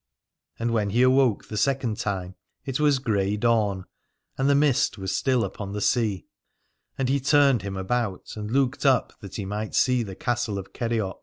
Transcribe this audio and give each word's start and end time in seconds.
And 0.57 0.71
when 0.71 0.89
he 0.89 1.03
awoke 1.03 1.47
the 1.47 1.57
second 1.57 1.97
time 1.97 2.33
it 2.65 2.79
was 2.79 2.97
grey 2.97 3.37
dawn, 3.37 3.85
and 4.35 4.49
the 4.49 4.55
mist 4.55 4.97
was 4.97 5.15
still 5.15 5.43
upon 5.43 5.73
the 5.73 5.79
sea: 5.79 6.25
and 6.97 7.07
he 7.07 7.19
turned 7.19 7.61
him 7.61 7.77
about 7.77 8.31
and 8.35 8.49
looked 8.49 8.83
up 8.83 9.13
that 9.19 9.35
he 9.35 9.45
might 9.45 9.75
see 9.75 10.01
the 10.01 10.15
castle 10.15 10.57
of 10.57 10.73
Kerioc. 10.73 11.19